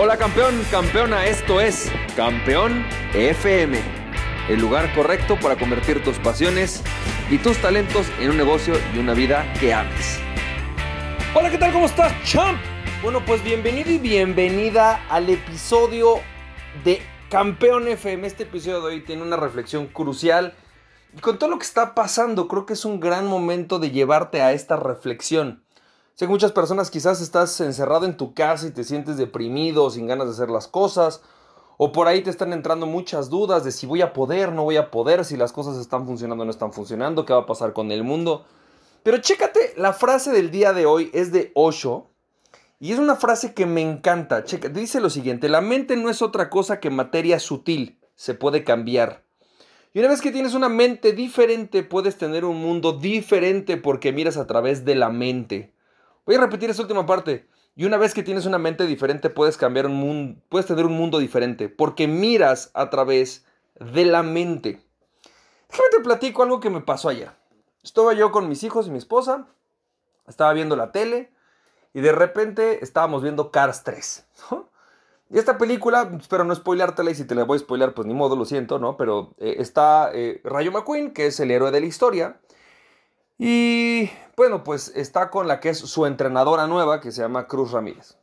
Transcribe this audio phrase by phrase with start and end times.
[0.00, 3.80] Hola campeón, campeona, esto es Campeón FM,
[4.48, 6.84] el lugar correcto para convertir tus pasiones
[7.28, 10.20] y tus talentos en un negocio y una vida que ames.
[11.34, 11.72] Hola, ¿qué tal?
[11.72, 12.60] ¿Cómo estás, champ?
[13.02, 16.20] Bueno, pues bienvenido y bienvenida al episodio
[16.84, 18.24] de Campeón FM.
[18.24, 20.54] Este episodio de hoy tiene una reflexión crucial.
[21.16, 24.42] Y con todo lo que está pasando, creo que es un gran momento de llevarte
[24.42, 25.64] a esta reflexión.
[26.18, 30.08] Sé que muchas personas quizás estás encerrado en tu casa y te sientes deprimido, sin
[30.08, 31.22] ganas de hacer las cosas,
[31.76, 34.78] o por ahí te están entrando muchas dudas de si voy a poder, no voy
[34.78, 37.72] a poder, si las cosas están funcionando o no están funcionando, qué va a pasar
[37.72, 38.44] con el mundo.
[39.04, 42.10] Pero chécate, la frase del día de hoy es de Osho
[42.80, 44.40] y es una frase que me encanta.
[44.40, 49.22] Dice lo siguiente, la mente no es otra cosa que materia sutil, se puede cambiar.
[49.94, 54.36] Y una vez que tienes una mente diferente, puedes tener un mundo diferente porque miras
[54.36, 55.77] a través de la mente.
[56.28, 57.48] Voy a repetir esa última parte.
[57.74, 60.92] Y una vez que tienes una mente diferente, puedes cambiar un mundo, puedes tener un
[60.92, 63.46] mundo diferente, porque miras a través
[63.80, 64.82] de la mente.
[65.70, 67.30] Déjame te platico algo que me pasó ayer.
[67.82, 69.46] Estaba yo con mis hijos y mi esposa,
[70.26, 71.32] estaba viendo la tele
[71.94, 74.26] y de repente estábamos viendo Cars 3.
[75.30, 78.12] Y esta película, espero no spoileártela y si te la voy a spoilear, pues ni
[78.12, 78.98] modo, lo siento, ¿no?
[78.98, 82.38] Pero eh, está eh, Rayo McQueen, que es el héroe de la historia.
[83.38, 87.70] Y bueno, pues está con la que es su entrenadora nueva, que se llama Cruz
[87.70, 88.16] Ramírez.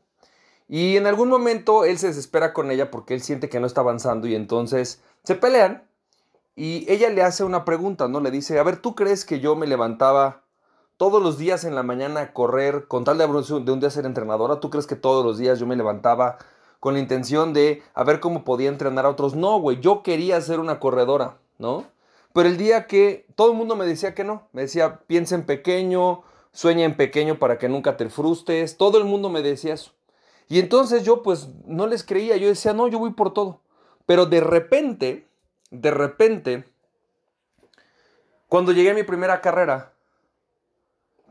[0.67, 3.81] Y en algún momento él se desespera con ella porque él siente que no está
[3.81, 5.83] avanzando y entonces se pelean.
[6.55, 8.19] Y ella le hace una pregunta, ¿no?
[8.19, 10.41] Le dice, a ver, ¿tú crees que yo me levantaba
[10.97, 14.05] todos los días en la mañana a correr con tal de, de un día ser
[14.05, 14.59] entrenadora?
[14.59, 16.37] ¿Tú crees que todos los días yo me levantaba
[16.79, 19.35] con la intención de a ver cómo podía entrenar a otros?
[19.35, 21.85] No, güey, yo quería ser una corredora, ¿no?
[22.35, 25.45] Pero el día que todo el mundo me decía que no, me decía, piensa en
[25.45, 29.91] pequeño, sueña en pequeño para que nunca te frustres, todo el mundo me decía eso.
[30.49, 33.61] Y entonces yo pues no les creía, yo decía, no, yo voy por todo.
[34.05, 35.29] Pero de repente,
[35.71, 36.65] de repente,
[38.49, 39.93] cuando llegué a mi primera carrera,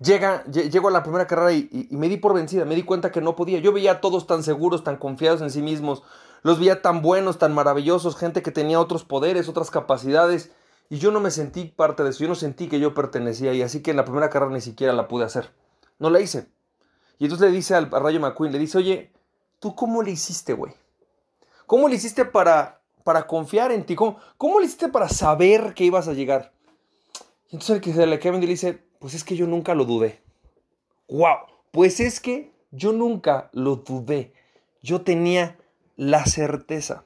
[0.00, 3.12] llega, llego a la primera carrera y, y, me di por vencida, me di cuenta
[3.12, 3.58] que no podía.
[3.58, 6.02] Yo veía a todos tan seguros, tan confiados en sí mismos,
[6.40, 10.50] los veía tan buenos, tan maravillosos, gente que tenía otros poderes, otras capacidades.
[10.90, 13.62] Y yo no me sentí parte de eso, yo no sentí que yo pertenecía y
[13.62, 15.50] así que en la primera carrera ni siquiera la pude hacer.
[15.98, 16.46] No la hice.
[17.18, 19.12] Y entonces le dice al Rayo McQueen, le dice, oye,
[19.60, 20.72] ¿tú cómo le hiciste, güey?
[21.66, 23.94] ¿Cómo le hiciste para, para confiar en ti?
[23.94, 26.52] ¿Cómo, ¿Cómo le hiciste para saber que ibas a llegar?
[27.48, 29.84] Y entonces el que se le Kevin le dice, pues es que yo nunca lo
[29.84, 30.20] dudé.
[31.08, 31.38] ¡Wow!
[31.70, 34.34] Pues es que yo nunca lo dudé.
[34.82, 35.56] Yo tenía
[35.96, 37.04] la certeza.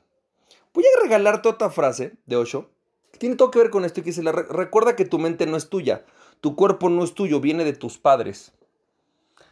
[0.75, 2.71] Voy a regalarte otra frase de Osho
[3.19, 5.69] tiene todo que ver con esto y que dice, recuerda que tu mente no es
[5.69, 6.05] tuya,
[6.41, 8.53] tu cuerpo no es tuyo, viene de tus padres.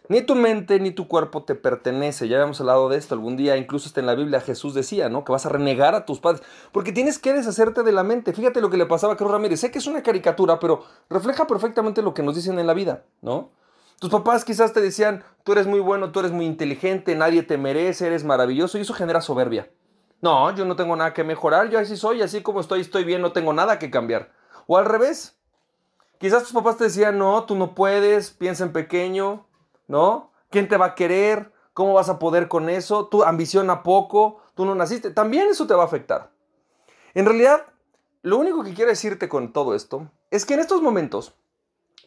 [0.09, 2.29] Ni tu mente ni tu cuerpo te pertenece.
[2.29, 5.25] Ya habíamos hablado de esto algún día, incluso está en la Biblia Jesús decía, ¿no?
[5.25, 8.33] Que vas a renegar a tus padres, porque tienes que deshacerte de la mente.
[8.33, 9.61] Fíjate lo que le pasaba a Carlos Ramírez.
[9.61, 13.05] Sé que es una caricatura, pero refleja perfectamente lo que nos dicen en la vida,
[13.21, 13.51] ¿no?
[13.99, 17.57] Tus papás quizás te decían, tú eres muy bueno, tú eres muy inteligente, nadie te
[17.57, 19.71] merece, eres maravilloso, y eso genera soberbia.
[20.21, 23.23] No, yo no tengo nada que mejorar, yo así soy, así como estoy, estoy bien,
[23.23, 24.33] no tengo nada que cambiar.
[24.67, 25.39] O al revés.
[26.19, 29.47] Quizás tus papás te decían, no, tú no puedes, piensa en pequeño,
[29.87, 30.33] ¿no?
[30.51, 31.53] ¿Quién te va a querer?
[31.75, 33.07] ¿Cómo vas a poder con eso?
[33.07, 35.11] Tú ambiciona poco, tú no naciste.
[35.11, 36.31] También eso te va a afectar.
[37.13, 37.67] En realidad,
[38.23, 41.35] lo único que quiero decirte con todo esto es que en estos momentos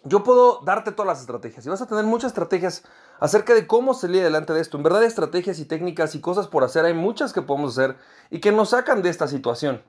[0.04, 2.84] yo puedo darte todas las estrategias y vas a tener muchas estrategias
[3.20, 4.78] acerca de cómo salir adelante de esto.
[4.78, 7.98] En verdad, estrategias y técnicas y cosas por hacer hay muchas que podemos hacer
[8.30, 9.84] y que nos sacan de esta situación.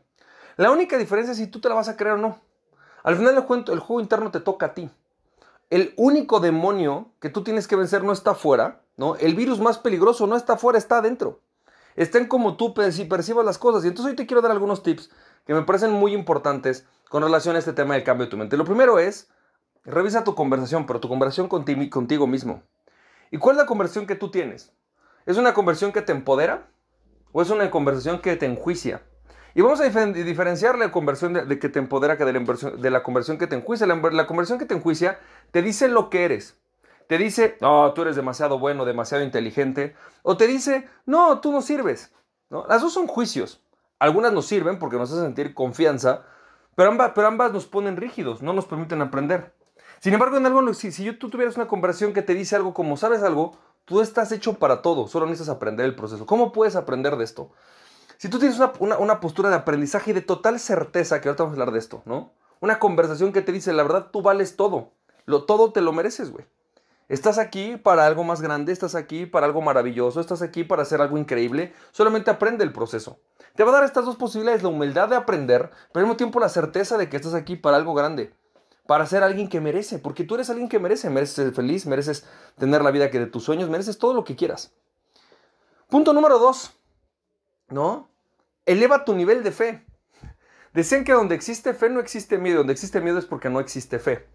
[0.56, 2.40] La única diferencia es si tú te la vas a creer o no.
[3.02, 4.90] Al final del juego, el juego interno te toca a ti.
[5.70, 9.14] El único demonio que tú tienes que vencer no está afuera, ¿no?
[9.16, 11.40] El virus más peligroso no está afuera, está adentro.
[11.96, 13.84] Está en cómo tú percibas las cosas.
[13.84, 15.10] Y entonces hoy te quiero dar algunos tips
[15.46, 18.56] que me parecen muy importantes con relación a este tema del cambio de tu mente.
[18.56, 19.28] Lo primero es,
[19.84, 22.62] revisa tu conversación, pero tu conversación contigo, mismo.
[23.30, 24.72] ¿Y cuál es la conversión que tú tienes?
[25.26, 26.68] ¿Es una conversión que te empodera
[27.32, 29.02] o es una conversación que te enjuicia?
[29.54, 33.02] Y vamos a diferenciar la conversión de, que te empodera que de la, de la
[33.02, 33.86] conversión que te enjuicia.
[33.86, 35.18] La, conversión que te enjuicia
[35.50, 36.56] te dice lo que eres.
[37.08, 39.96] Te dice, no, tú eres demasiado bueno, demasiado inteligente.
[40.22, 42.14] O te dice, no, tú no sirves.
[42.48, 42.64] ¿No?
[42.68, 43.60] Las dos son juicios.
[43.98, 46.22] Algunas nos sirven porque nos hacen sentir confianza,
[46.74, 49.52] pero ambas nos ponen rígidos, no nos permiten aprender.
[50.00, 52.96] Sin embargo, en algo, si, si tú tuvieras una conversación que te dice algo como,
[52.96, 53.56] ¿sabes algo?
[53.84, 56.24] Tú estás hecho para todo, solo necesitas aprender el proceso.
[56.24, 57.50] ¿Cómo puedes aprender de esto?
[58.16, 61.60] Si tú tienes una, postura de aprendizaje y de total certeza, que ahorita vamos a
[61.60, 62.32] hablar de esto, ¿no?
[62.60, 64.92] Una conversación que te dice, la verdad, tú vales todo.
[65.26, 66.46] Lo, todo te lo mereces, güey.
[67.08, 71.02] Estás aquí para algo más grande, estás aquí para algo maravilloso, estás aquí para hacer
[71.02, 71.74] algo increíble.
[71.90, 73.18] Solamente aprende el proceso.
[73.54, 76.40] Te va a dar estas dos posibilidades, la humildad de aprender, pero al mismo tiempo
[76.40, 78.32] la certeza de que estás aquí para algo grande,
[78.90, 82.26] para ser alguien que merece, porque tú eres alguien que merece, mereces ser feliz, mereces
[82.58, 84.72] tener la vida que de tus sueños, mereces todo lo que quieras.
[85.88, 86.72] Punto número dos,
[87.68, 88.10] ¿no?
[88.66, 89.86] Eleva tu nivel de fe.
[90.74, 94.00] Decían que donde existe fe no existe miedo, donde existe miedo es porque no existe
[94.00, 94.26] fe.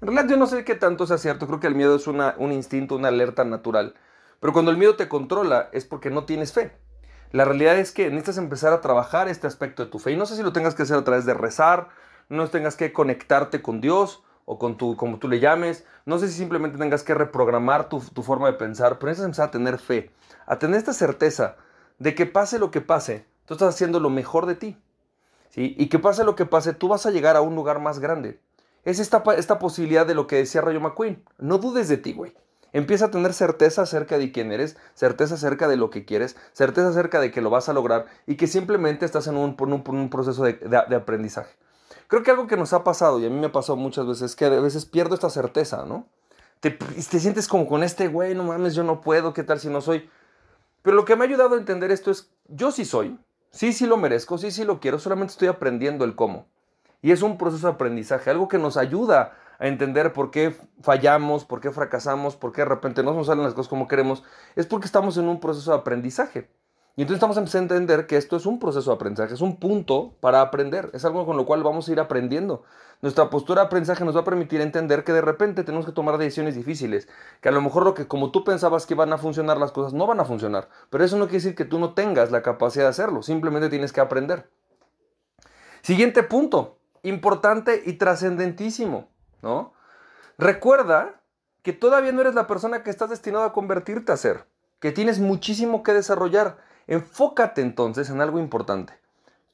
[0.00, 2.52] En realidad yo no sé qué tanto sea cierto, creo que el miedo es un
[2.52, 3.96] instinto, una alerta natural.
[4.38, 6.70] Pero cuando el miedo te controla es porque no tienes fe.
[7.32, 10.12] La realidad es que necesitas empezar a trabajar este aspecto de tu fe.
[10.12, 11.88] Y no sé si lo tengas que hacer a través de rezar,
[12.28, 15.84] no tengas que conectarte con Dios o con tu, como tú le llames.
[16.06, 19.50] No sé si simplemente tengas que reprogramar tu, forma de pensar, pero necesitas empezar a
[19.50, 20.10] tener fe,
[20.46, 21.56] a tener esta certeza
[21.98, 24.76] de que pase lo que pase, tú estás haciendo lo mejor de ti.
[25.50, 25.74] ¿sí?
[25.78, 28.40] Y que pase lo que pase, tú vas a llegar a un lugar más grande
[28.84, 31.22] es esta, esta posibilidad de lo que decía Rayo McQueen.
[31.38, 32.34] No dudes de ti, güey.
[32.72, 36.88] Empieza a tener certeza acerca de quién eres, certeza acerca de lo que quieres, certeza
[36.88, 39.54] acerca de que lo vas a lograr y que simplemente estás en un,
[40.10, 41.54] proceso de, aprendizaje.
[42.14, 44.22] Creo que algo que nos ha pasado, y a mí me ha pasado muchas veces,
[44.22, 46.06] es que a veces pierdo esta certeza, ¿no?
[46.60, 49.68] Te, te sientes como con este, güey, no mames, yo no puedo, ¿qué tal si
[49.68, 50.08] no soy?
[50.82, 53.18] Pero lo que me ha ayudado a entender esto es, yo sí soy,
[53.50, 56.46] sí, sí lo merezco, sí, sí lo quiero, solamente estoy aprendiendo el cómo.
[57.02, 61.44] Y es un proceso de aprendizaje, algo que nos ayuda a entender por qué fallamos,
[61.44, 64.22] por qué fracasamos, por qué de repente no nos salen las cosas como queremos.
[64.54, 66.48] Es porque estamos en un proceso de aprendizaje.
[66.96, 69.56] Y entonces estamos empezando a entender que esto es un proceso de aprendizaje, es un
[69.56, 72.62] punto para aprender, es algo con lo cual vamos a ir aprendiendo.
[73.02, 76.18] Nuestra postura de aprendizaje nos va a permitir entender que de repente tenemos que tomar
[76.18, 77.08] decisiones difíciles,
[77.40, 79.92] que a lo mejor lo que como tú pensabas que iban a funcionar las cosas
[79.92, 82.84] no van a funcionar, pero eso no quiere decir que tú no tengas la capacidad
[82.84, 84.48] de hacerlo, simplemente tienes que aprender.
[85.82, 89.08] Siguiente punto, importante y trascendentísimo,
[89.42, 89.74] ¿no?
[90.38, 91.20] Recuerda
[91.62, 94.46] que todavía no eres la persona que estás destinado a convertirte a ser,
[94.78, 96.56] que tienes muchísimo que desarrollar.
[96.86, 98.92] Enfócate entonces en algo importante.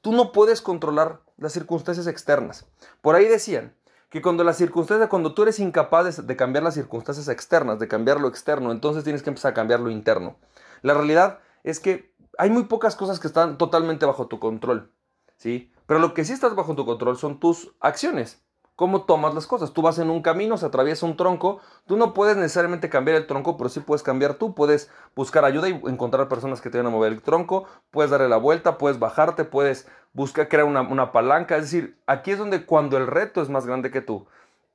[0.01, 2.67] Tú no puedes controlar las circunstancias externas.
[3.01, 3.75] Por ahí decían
[4.09, 8.21] que cuando las circunstancias, cuando tú eres incapaz de cambiar las circunstancias externas, de cambiar
[8.21, 10.37] lo externo, entonces tienes que empezar a cambiar lo interno.
[10.83, 14.93] La realidad es que hay muy pocas cosas que están totalmente bajo tu control,
[15.37, 15.73] ¿sí?
[15.87, 18.43] Pero lo que sí estás bajo tu control son tus acciones.
[18.81, 19.75] Cómo tomas las cosas.
[19.75, 21.61] Tú vas en un camino, se atraviesa un tronco.
[21.87, 24.55] Tú no puedes necesariamente cambiar el tronco, pero sí puedes cambiar tú.
[24.55, 27.67] Puedes buscar ayuda y encontrar personas que te vayan a mover el tronco.
[27.91, 31.59] Puedes darle la vuelta, puedes bajarte, puedes buscar crear una, una palanca.
[31.59, 34.27] Es decir, aquí es donde cuando el reto es más grande que tú,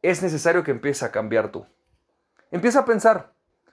[0.04, 1.66] es necesario que empieces a cambiar tú.
[2.52, 3.32] Empieza a pensar,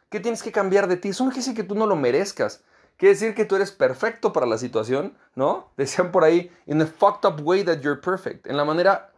[0.08, 1.10] ¿qué tienes que cambiar de ti?
[1.10, 2.64] Eso no quiere decir que tú no lo merezcas.
[2.96, 5.68] Quiere decir que tú eres perfecto para la situación, ¿no?
[5.76, 9.11] Decían por ahí, in the fucked up way that you're perfect, en la manera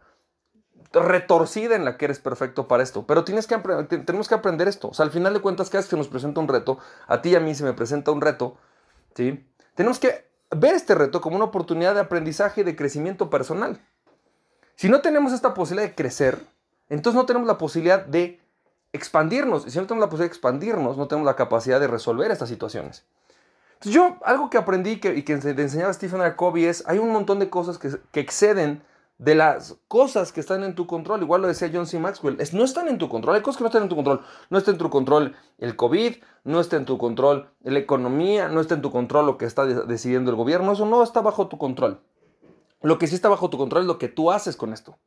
[0.93, 3.05] retorcida en la que eres perfecto para esto.
[3.05, 3.57] Pero tienes que
[4.05, 4.89] tenemos que aprender esto.
[4.89, 7.29] O sea, al final de cuentas, cada vez que nos presenta un reto, a ti
[7.29, 8.57] y a mí se me presenta un reto,
[9.15, 9.45] ¿sí?
[9.75, 13.81] Tenemos que ver este reto como una oportunidad de aprendizaje y de crecimiento personal.
[14.75, 16.39] Si no tenemos esta posibilidad de crecer,
[16.89, 18.41] entonces no tenemos la posibilidad de
[18.93, 19.67] expandirnos.
[19.67, 22.49] Y si no tenemos la posibilidad de expandirnos, no tenemos la capacidad de resolver estas
[22.49, 23.05] situaciones
[23.81, 26.35] yo, algo que aprendí que, y que enseñaba Stephen R.
[26.35, 28.81] Covey es, hay un montón de cosas que, que, exceden
[29.17, 31.21] de las cosas que están en tu control.
[31.21, 31.99] Igual lo decía John C.
[31.99, 34.21] Maxwell, es, no están en tu control, hay cosas que no están en tu control.
[34.49, 38.61] No está en tu control el COVID, no está en tu control la economía, no
[38.61, 41.57] está en tu control lo que está decidiendo el gobierno, eso no está bajo tu
[41.57, 42.01] control.
[42.81, 44.97] Lo que sí está bajo tu control es lo que tú haces con esto.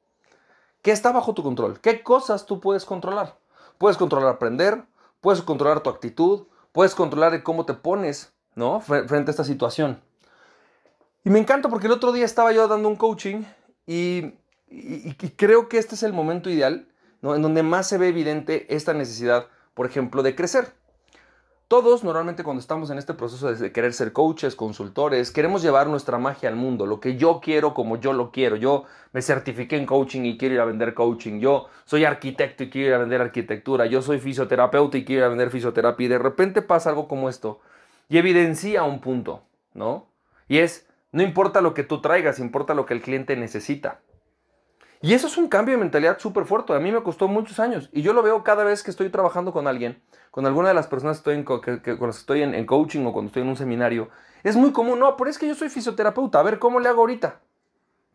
[0.83, 1.81] ¿Qué está bajo tu control?
[1.81, 3.38] ¿Qué cosas tú puedes controlar?
[3.79, 4.85] Puedes controlar aprender,
[5.21, 8.81] puedes controlar tu actitud, puedes controlar cómo te pones ¿no?
[8.81, 10.03] Frente a esta situación.
[11.25, 13.45] Y me encanta porque el otro día estaba yo dando un coaching
[13.88, 14.35] y,
[15.37, 16.87] creo que este es el momento ideal.
[17.23, 20.73] En donde más se ve evidente esta necesidad, por ejemplo, de crecer.
[21.66, 26.16] Todos normalmente cuando estamos en este proceso de querer ser coaches, consultores, queremos llevar nuestra
[26.16, 28.57] magia al mundo, lo que yo quiero como yo lo quiero.
[28.57, 31.40] Yo me certifiqué en coaching y quiero ir a vender coaching.
[31.40, 33.87] Yo soy arquitecto y quiero ir a vender arquitectura.
[33.87, 36.04] Yo soy fisioterapeuta y quiero ir a vender fisioterapia.
[36.04, 37.61] Y de repente pasa algo como esto,
[38.09, 39.42] y evidencia un punto,
[39.75, 40.07] ¿no?
[40.47, 44.00] Y es, no importa lo que tú traigas, importa lo que el cliente necesita.
[45.00, 46.73] Y eso es un cambio de mentalidad súper fuerte.
[46.75, 47.88] A mí me costó muchos años.
[47.93, 50.88] Y yo lo veo cada vez que estoy trabajando con alguien, con alguna de las
[50.88, 53.57] personas que estoy en, con las que estoy en, coaching o cuando estoy en un
[53.57, 54.09] seminario.
[54.43, 56.41] Es muy común, no, pero es que yo soy fisioterapeuta.
[56.41, 57.41] A ver, ¿cómo le hago ahorita?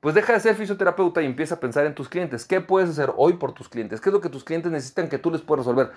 [0.04, 2.44] Pues deja de ser fisioterapeuta y empieza a pensar en tus clientes.
[2.44, 4.02] ¿Qué puedes hacer hoy por tus clientes?
[4.02, 5.94] ¿Qué es lo que tus clientes necesitan que tú les puedas resolver?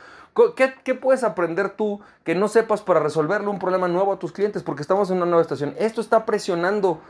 [0.55, 4.63] ¿Qué, puedes aprender tú que no sepas para resolverle un problema nuevo a tus clientes?
[4.63, 5.75] Porque estamos en una nueva estación.
[5.77, 7.01] Esto está presionando,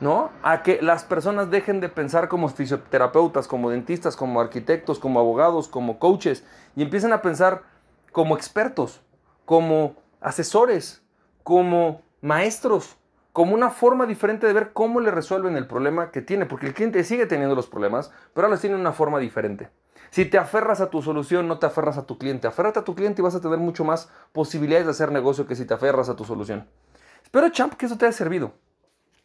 [0.00, 0.30] ¿no?
[0.42, 5.68] A que las personas dejen de pensar como fisioterapeutas, como dentistas, como arquitectos, como abogados,
[5.68, 6.42] como coaches
[6.74, 7.64] y empiecen a pensar
[8.12, 9.02] como expertos,
[9.44, 11.02] como asesores,
[11.42, 12.96] como maestros,
[13.32, 16.74] como una forma diferente de ver cómo le resuelven el problema que tiene, porque el
[16.74, 19.70] cliente sigue teniendo los problemas, pero ahora los tiene una forma diferente.
[20.10, 22.48] Si te aferras a tu solución, no te aferras a tu cliente.
[22.48, 25.54] Aférrate a tu cliente y vas a tener mucho más posibilidades de hacer negocio que
[25.54, 26.66] si te aferras a tu solución.
[27.22, 28.54] Espero, champ, que eso te haya servido.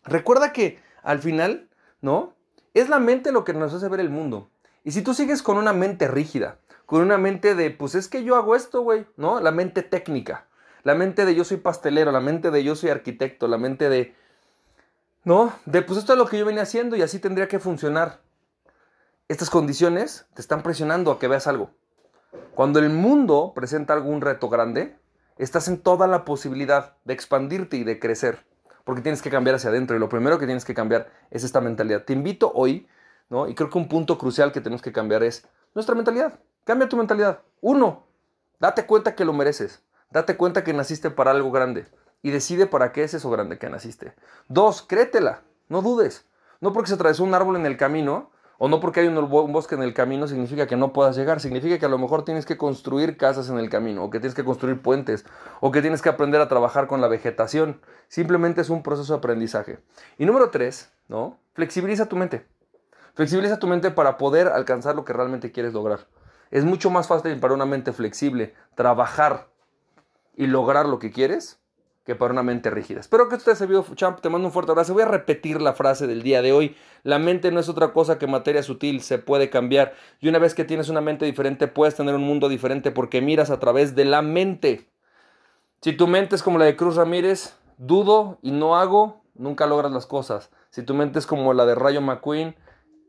[0.04, 1.70] Recuerda que al final,
[2.02, 2.34] ¿no?
[2.76, 4.52] Es la mente lo que nos hace ver el mundo.
[4.84, 8.24] Y si tú sigues con una mente rígida, con una mente de, pues es que
[8.24, 9.40] yo hago esto, güey, ¿no?
[9.40, 10.46] La mente técnica,
[10.86, 14.14] la mente de yo soy pastelero, la mente de yo soy arquitecto, la mente de,
[15.24, 15.52] ¿no?
[15.66, 18.22] De, pues esto es lo que yo venía haciendo y así tendría que funcionar.
[19.28, 21.72] Estas condiciones te están presionando a que veas algo.
[22.54, 24.96] Cuando el mundo presenta algún reto grande,
[25.40, 28.46] estás en toda la posibilidad de expandirte y de crecer,
[28.84, 31.62] porque tienes que cambiar hacia adentro y lo primero que tienes que cambiar es esta
[31.62, 32.04] mentalidad.
[32.04, 32.88] Te invito hoy,
[33.32, 33.48] ¿no?
[33.48, 36.40] Y creo que un punto crucial que tenemos que cambiar es nuestra mentalidad.
[36.64, 37.40] Cambia tu mentalidad.
[37.60, 38.06] Uno,
[38.60, 39.82] date cuenta que lo mereces.
[40.12, 41.88] Date cuenta que naciste para algo grande
[42.22, 44.14] y decide para qué es eso grande que naciste.
[44.48, 46.26] Dos, créetela, no dudes.
[46.62, 49.76] No porque se atravesó un árbol en el camino o no porque hay un, bosque
[49.76, 51.40] en el camino significa que no puedas llegar.
[51.40, 54.36] Significa que a lo mejor tienes que construir casas en el camino o que tienes
[54.36, 55.26] que construir puentes
[55.60, 57.82] o que tienes que aprender a trabajar con la vegetación.
[58.08, 59.80] Simplemente es un proceso de aprendizaje.
[60.18, 61.38] Y número tres, ¿no?
[61.54, 62.48] Flexibiliza tu mente.
[63.14, 66.08] Flexibiliza tu mente para poder alcanzar lo que realmente quieres lograr.
[66.52, 69.48] Es mucho más fácil para una mente flexible trabajar
[70.36, 71.60] y lograr lo que quieres
[72.06, 73.00] que para una mente rígida.
[73.00, 74.20] Espero que esto te haya servido, champ.
[74.22, 74.94] Te mando un fuerte abrazo.
[74.94, 76.76] Voy a repetir la frase del día de hoy.
[77.02, 79.96] La mente no es otra cosa que materia sutil, se puede cambiar.
[80.22, 83.50] Y una vez que tienes una mente diferente, puedes tener un mundo diferente porque miras
[83.50, 84.88] a través de la mente.
[85.82, 89.92] Si tu mente es como la de Cruz Ramírez, dudo y no hago, nunca logras
[89.92, 90.52] las cosas.
[90.70, 92.56] Si tu mente es como la de Rayo McQueen,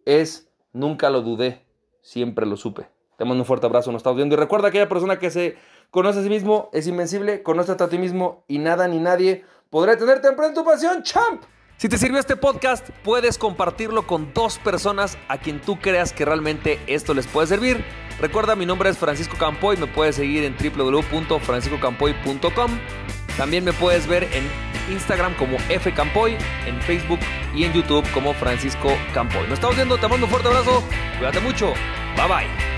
[0.07, 1.67] es nunca lo dudé,
[2.01, 2.89] siempre lo supe.
[3.17, 4.35] Te mando un fuerte abrazo, nos estamos viendo.
[4.35, 5.57] Y recuerda aquella persona que se
[5.91, 9.97] conoce a sí mismo, es invencible, conoce a ti mismo y nada ni nadie podrá
[9.97, 11.43] tenerte en tu pasión, champ.
[11.79, 16.25] Si te sirvió este podcast, puedes compartirlo con dos personas a quien tú creas que
[16.25, 17.85] realmente esto les puede servir.
[18.19, 22.79] Recuerda, mi nombre es Francisco Campoy, me puedes seguir en www.franciscocampoy.com.
[23.37, 24.49] También me puedes ver en
[24.91, 25.59] Instagram como
[25.95, 27.21] Campoy, en Facebook
[27.55, 29.43] y en YouTube como Francisco Campoy.
[29.43, 30.83] Nos estamos viendo, te mando un fuerte abrazo,
[31.19, 31.75] cuídate mucho,
[32.17, 32.76] bye bye.